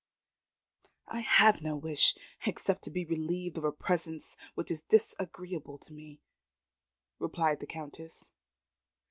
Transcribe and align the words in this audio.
"I 1.07 1.19
have 1.19 1.61
no 1.61 1.75
wish, 1.75 2.17
except 2.47 2.81
to 2.85 2.89
be 2.89 3.05
relieved 3.05 3.59
of 3.59 3.63
a 3.65 3.71
presence 3.71 4.35
which 4.55 4.71
is 4.71 4.81
disagreeable 4.81 5.77
to 5.77 5.93
me," 5.93 6.21
replied 7.19 7.59
the 7.59 7.67
Countess. 7.67 8.31